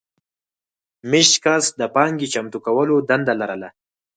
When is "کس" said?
1.43-1.65